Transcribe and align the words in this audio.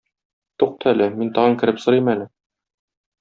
Тукта 0.61 0.89
әле, 0.93 1.09
мин 1.19 1.29
тагын 1.37 1.57
кереп 1.65 1.83
сорыйм 1.87 2.09
әле. 2.15 2.27